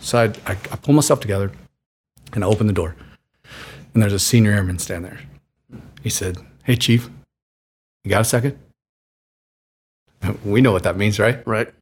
[0.00, 1.52] So I, I, I pull myself together
[2.32, 2.96] and I open the door.
[3.96, 5.80] And there's a senior airman standing there.
[6.02, 7.08] He said, Hey, Chief,
[8.04, 8.58] you got a second?
[10.44, 11.38] We know what that means, right?
[11.46, 11.72] Right.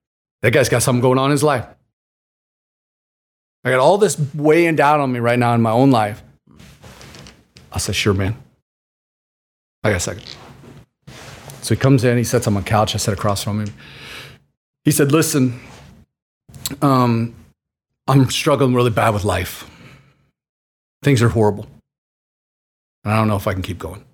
[0.41, 1.67] That guy's got something going on in his life.
[3.65, 6.23] I got all this weighing down on me right now in my own life.
[7.73, 8.37] I said, Sure, man.
[9.83, 10.37] I got a second.
[11.63, 12.95] So he comes in, he sits on my couch.
[12.95, 13.75] I sit across from him.
[14.85, 15.59] He said, Listen,
[16.81, 17.35] um,
[18.07, 19.69] I'm struggling really bad with life.
[21.03, 21.67] Things are horrible.
[23.05, 24.05] And I don't know if I can keep going.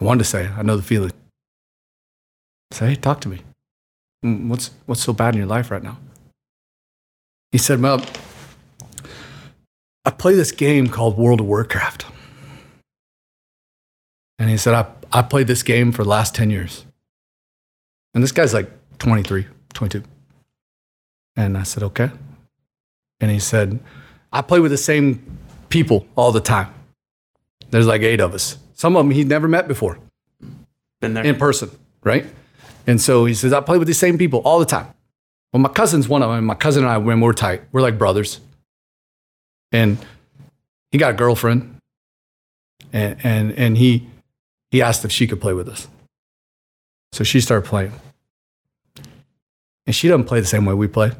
[0.00, 1.12] I wanted to say, I know the feeling.
[2.72, 3.40] Say, hey, talk to me.
[4.24, 5.98] "Mm, What's, what's so bad in your life right now?
[7.50, 8.04] He said, Well,
[10.04, 12.04] I play this game called World of Warcraft.
[14.38, 14.86] And he said, I,
[15.18, 16.84] I played this game for the last 10 years.
[18.14, 20.02] And this guy's like 23, 22.
[21.36, 22.10] And I said, Okay.
[23.20, 23.80] And he said,
[24.32, 25.37] I play with the same
[25.68, 26.72] people all the time.
[27.70, 28.56] There's like eight of us.
[28.74, 29.98] Some of them he'd never met before
[31.00, 31.24] Been there.
[31.24, 31.70] in person,
[32.02, 32.26] right?
[32.86, 34.86] And so he says, I play with the same people all the time.
[35.52, 36.44] Well, my cousin's one of them.
[36.44, 38.40] My cousin and I, when we're tight, we're like brothers.
[39.72, 39.98] And
[40.90, 41.76] he got a girlfriend,
[42.92, 44.08] and and and he
[44.70, 45.86] he asked if she could play with us.
[47.12, 47.92] So she started playing,
[49.86, 51.12] and she doesn't play the same way we play.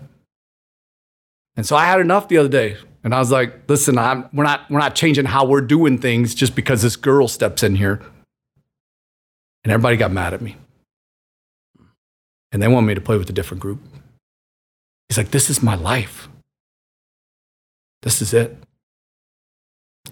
[1.56, 2.76] And so I had enough the other day,
[3.08, 6.34] and I was like, "Listen, I'm, we're not we're not changing how we're doing things
[6.34, 8.02] just because this girl steps in here."
[9.64, 10.56] And everybody got mad at me.
[12.52, 13.80] And they want me to play with a different group.
[15.08, 16.28] He's like, This is my life.
[18.02, 18.58] This is it.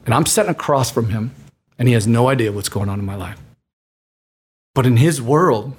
[0.06, 1.34] And I'm sitting across from him,
[1.78, 3.38] and he has no idea what's going on in my life.
[4.74, 5.76] But in his world,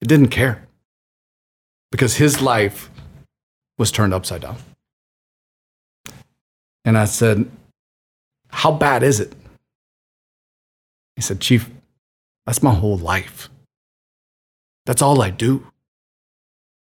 [0.00, 0.64] it didn't care
[1.90, 2.88] because his life
[3.78, 4.58] was turned upside down.
[6.84, 7.50] And I said,
[8.50, 9.32] How bad is it?
[11.16, 11.70] He said, Chief,
[12.46, 13.48] that's my whole life.
[14.86, 15.66] That's all I do.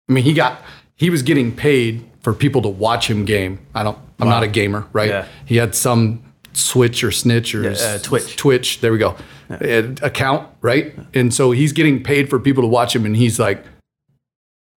[0.09, 0.61] I mean, he got,
[0.97, 3.59] he was getting paid for people to watch him game.
[3.75, 4.35] I don't, I'm Wow.
[4.35, 5.09] not a gamer, right?
[5.09, 5.27] Yeah.
[5.47, 6.23] He had some
[6.53, 8.37] switch or snitch or Yeah, uh, Twitch.
[8.37, 9.17] Twitch, there we go,
[9.51, 10.95] uh, account, right?
[11.15, 13.65] And so he's getting paid for people to watch him, and he's like,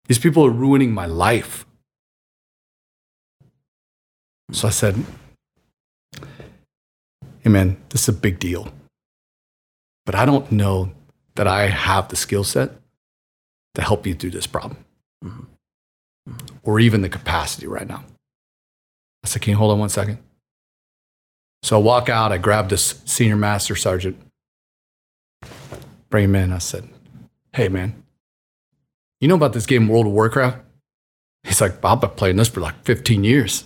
[0.07, 1.65] these people are ruining my life.
[4.51, 4.55] Mm.
[4.55, 4.95] So I said,
[7.41, 8.71] hey man, this is a big deal.
[10.05, 10.91] But I don't know
[11.35, 12.71] that I have the skill set
[13.75, 14.85] to help you through this problem
[15.23, 15.43] mm-hmm.
[16.29, 16.57] Mm-hmm.
[16.63, 18.03] or even the capacity right now.
[19.23, 20.19] I said, Can you hold on one second?
[21.63, 24.17] So I walk out, I grab this senior master sergeant,
[26.09, 26.51] bring him in.
[26.51, 26.89] I said,
[27.53, 28.03] Hey, man,
[29.21, 30.59] you know about this game, World of Warcraft?
[31.43, 33.65] He's like, I've been playing this for like 15 years.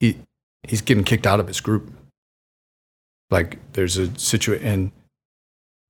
[0.00, 0.18] He,
[0.66, 1.92] he's getting kicked out of his group.
[3.30, 4.92] Like, there's a situation, and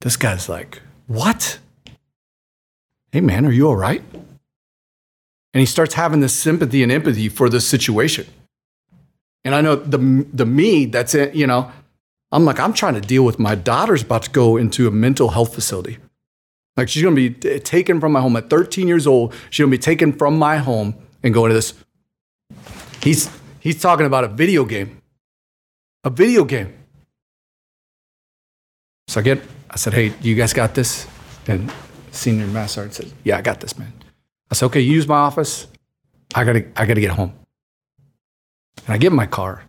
[0.02, 1.58] this guy's like, What?
[3.12, 4.02] Hey, man, are you all right?
[5.52, 8.26] And he starts having this sympathy and empathy for this situation.
[9.44, 11.72] And I know the, the me that's in, you know,
[12.30, 15.30] I'm like, I'm trying to deal with my daughter's about to go into a mental
[15.30, 15.98] health facility.
[16.76, 19.34] Like she's gonna be t- taken from my home at 13 years old.
[19.50, 21.74] She's gonna be taken from my home and go into this.
[23.02, 23.28] He's
[23.60, 25.00] he's talking about a video game.
[26.04, 26.74] A video game.
[29.08, 31.06] So I get, I said, hey, you guys got this?
[31.46, 31.72] And
[32.10, 33.92] senior master sergeant said, yeah, I got this, man.
[34.50, 35.66] I said, okay, you use my office.
[36.34, 37.32] I gotta, I gotta get home.
[38.86, 39.64] And I get in my car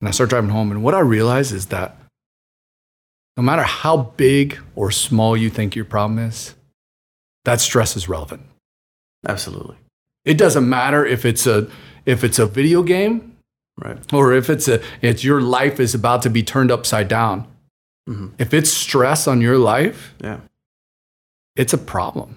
[0.00, 0.70] and I start driving home.
[0.70, 1.96] And what I realize is that
[3.36, 6.54] no matter how big or small you think your problem is,
[7.44, 8.42] that stress is relevant.
[9.26, 9.76] Absolutely.
[10.24, 11.68] It doesn't matter if it's a
[12.06, 13.32] if it's a video game
[13.76, 13.98] Right.
[14.12, 17.46] or if it's a it's your life is about to be turned upside down.
[18.08, 18.32] Mhm.
[18.38, 20.40] If it's stress on your life, Yeah.
[21.56, 22.36] it's a problem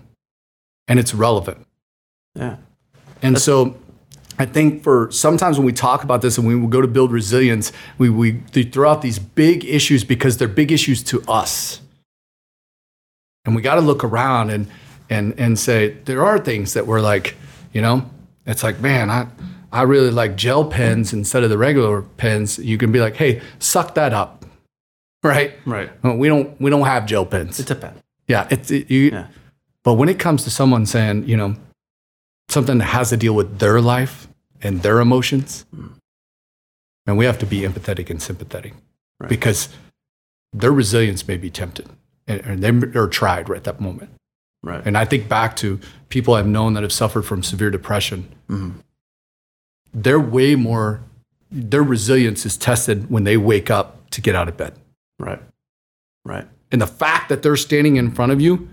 [0.88, 1.66] and it's relevant.
[2.36, 2.58] Yeah.
[3.22, 3.76] And so
[4.40, 7.72] I think for sometimes when we talk about this and we go to build resilience,
[7.98, 8.34] we, we
[8.72, 11.82] throw out these big issues because they're big issues to us.
[13.46, 14.68] And we got to look around and,
[15.10, 17.36] and, and say, there are things that we're like,
[17.74, 18.10] you know,
[18.46, 19.28] it's like, man, I,
[19.72, 22.58] I really like gel pens instead of the regular pens.
[22.60, 24.46] You can be like, hey, suck that up.
[25.24, 25.56] Right?
[25.66, 25.90] Right.
[26.04, 27.60] We don't, we don't have gel pens.
[27.60, 27.94] It's a pen.
[28.28, 29.10] Yeah, it's it, you.
[29.12, 29.28] Yeah.
[29.84, 31.56] But when it comes to someone saying, you know,
[32.50, 34.28] something that has to deal with their life
[34.62, 35.66] and their emotions,
[37.06, 38.74] and we have to be empathetic and sympathetic
[39.20, 39.30] Right.
[39.30, 39.70] because
[40.54, 41.88] their resilience may be tempted
[42.28, 44.12] and, and they are tried right at that moment.
[44.62, 44.86] Right.
[44.86, 48.28] And I think back to people I've known that have suffered from severe depression.
[48.50, 48.74] Mhm.
[49.94, 51.02] They're way more.
[51.52, 54.74] Their resilience is tested when they wake up to get out of bed.
[55.20, 55.42] Right.
[56.26, 56.48] Right.
[56.72, 58.68] And the fact that they're standing in front of you,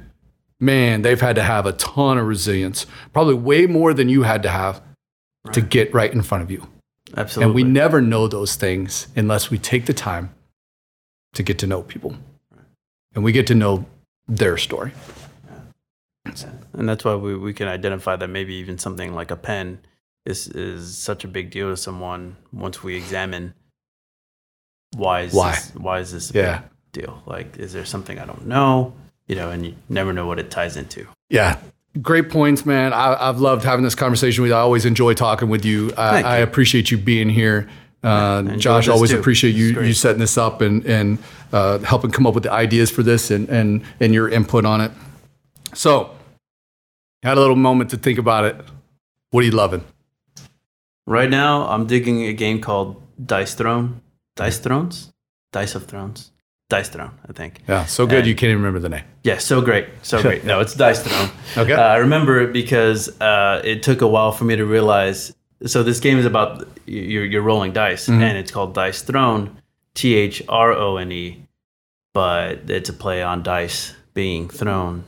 [0.59, 4.43] man, they've had to have a ton of resilience, probably way more than you had
[4.43, 4.83] to have
[5.53, 6.67] to get right in front of you.
[7.17, 7.45] Absolutely.
[7.45, 10.35] And we never know those things unless we take the time
[11.35, 12.17] to get to know people.
[13.15, 13.87] And we get to know
[14.27, 14.93] their story.
[16.25, 19.79] and that's why we, we can identify that maybe even something like a pen
[20.27, 23.55] is is such a big deal to someone once we examine
[24.97, 25.51] why is Why?
[25.53, 26.59] this, why is this a Yeah.
[26.93, 28.95] big deal like is there something i don't know
[29.27, 31.59] you know and you never know what it ties into Yeah.
[32.03, 32.93] Great points, man.
[32.93, 34.57] I, I've loved having this conversation with you.
[34.57, 35.93] I always enjoy talking with you.
[35.97, 37.69] I, I appreciate you being here.
[38.03, 39.21] Uh, Josh, this always too.
[39.21, 41.19] appreciate you, you setting this up and, and
[41.53, 44.81] uh, helping come up with the ideas for this and, and, and your input on
[44.81, 44.91] it.
[45.73, 46.17] So,
[47.23, 48.57] had a little moment to think about it.
[49.31, 49.85] What are you loving?
[51.07, 54.01] Right now i'm digging a game called dice throne
[54.37, 55.13] dice thrones
[55.53, 56.31] dice of thrones
[56.71, 59.05] dice throne i think Yeah, so good And- you can't even remember the name.
[59.23, 60.45] Yeah, so great, so great.
[60.51, 61.31] No, it's Dice Throne.
[61.57, 61.73] Okay.
[61.73, 65.33] Uh, I remember it because uh, it took a while for me to realize.
[65.65, 68.23] So this game is about you're, you're rolling dice, Mm-hmm.
[68.23, 69.57] and it's called Dice Throne,
[69.95, 71.47] T H R O N E,
[72.13, 75.05] but it's a play on dice being thrown,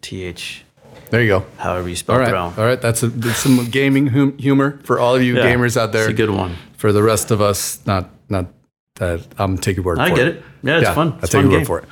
[0.00, 0.64] T H,
[1.10, 1.46] There you go.
[1.58, 2.16] however you spell.
[2.16, 2.34] All right.
[2.34, 2.80] All right.
[2.80, 6.04] That's, a, that's some gaming hum- humor for all of you Yeah, gamers out there.
[6.04, 6.56] It's a good one.
[6.76, 8.46] For the rest of us, not not
[8.96, 10.06] that I'm taking your word for it.
[10.06, 10.42] I for get it.
[10.62, 11.12] Yeah, it's fun.
[11.12, 11.84] I It's take your word for it.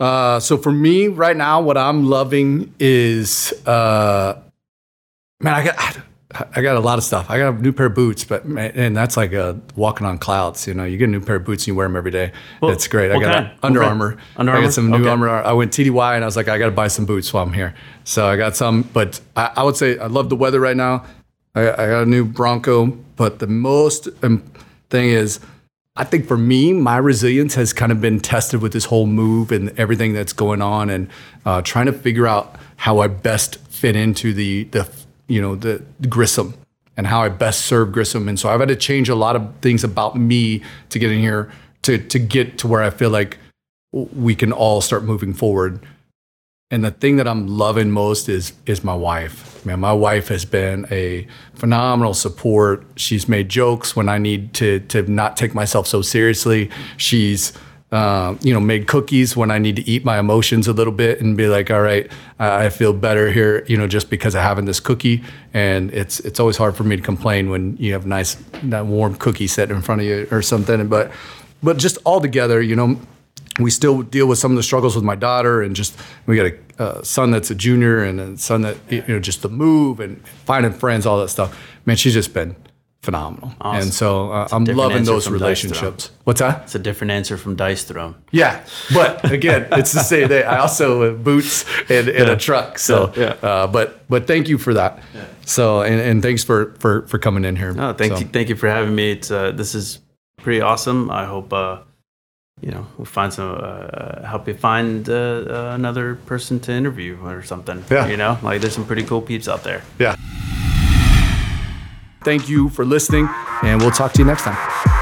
[0.00, 4.40] Uh, so for me right now, what I'm loving is, uh,
[5.40, 5.98] man, I got
[6.54, 7.26] I got a lot of stuff.
[7.28, 10.66] I got a new pair of boots, but and that's like a walking on clouds.
[10.66, 12.32] You know, you get a new pair of boots and you wear them every day.
[12.60, 13.10] Well, That's great.
[13.10, 13.58] I got kind?
[13.62, 13.82] Under?
[13.82, 14.16] Armour.
[14.36, 15.08] Under I got some new Okay.
[15.08, 15.28] Armour.
[15.28, 17.52] I went TDY and I was like, I got to buy some boots while I'm
[17.52, 17.74] here.
[18.04, 21.04] So I got some, but I, I would say I love the weather right now.
[21.54, 24.42] I, I got a new Bronco, but the most um,
[24.90, 25.38] thing is,
[25.94, 29.52] I think for me, my resilience has kind of been tested with this whole move
[29.52, 31.10] and everything that's going on, and
[31.44, 34.84] uh, trying to figure out how I best fit into the the
[35.32, 36.54] you know the, the Grissom
[36.96, 38.28] and how I best serve Grissom.
[38.28, 41.20] And so I've had to change a lot of things about me to get in
[41.20, 41.50] here
[41.82, 43.38] to to get to where I feel like
[43.92, 45.80] we can all start moving forward.
[46.70, 49.64] And the thing that I'm loving most is is my wife.
[49.64, 52.84] Man, my wife has been a phenomenal support.
[52.96, 56.70] She's made jokes when I need to to not take myself so seriously.
[56.98, 57.54] She's
[57.92, 61.20] uh, you know made cookies when I need to eat my emotions a little bit
[61.20, 64.64] and be like, all right, I feel better here, you know, just because of having
[64.64, 65.22] this cookie.
[65.52, 69.14] And it's it's always hard for me to complain when you have nice that warm
[69.16, 70.88] cookie set in front of you or something.
[70.88, 71.12] But
[71.62, 72.98] but just all together, you know,
[73.60, 75.94] we still deal with some of the struggles with my daughter and just
[76.26, 79.48] we got a son that's a junior and a son that you know just the
[79.48, 82.56] move and finding friends all that stuff man she's just been
[83.02, 83.52] phenomenal.
[83.60, 83.82] Awesome.
[83.82, 86.10] And so uh, I'm loving those relationships.
[86.24, 86.62] What's that?
[86.62, 88.14] It's a different answer from Dice Throne.
[88.30, 88.64] Yeah.
[88.94, 90.44] But again, it's the same thing.
[90.44, 92.32] I also boots and, and yeah.
[92.32, 92.78] a truck.
[92.78, 93.36] So, yeah.
[93.42, 95.02] uh, but, but thank you for that.
[95.14, 95.24] Yeah.
[95.44, 97.72] So, and, and thanks for, for, for coming in here.
[97.72, 98.20] No, thank so.
[98.20, 98.26] you.
[98.26, 99.10] Thank you for having me.
[99.10, 99.98] It's, uh, this is
[100.36, 101.10] pretty awesome.
[101.10, 101.80] I hope, uh,
[102.60, 107.42] you know, we'll find some, uh, uh, help you find another person to interview or
[107.42, 107.82] something.
[107.90, 108.06] Yeah.
[108.06, 109.82] You know, like there's some pretty cool peeps out there.
[109.98, 110.14] Yeah.
[112.24, 113.28] Thank you for listening,
[113.62, 115.01] and we'll talk to you next time.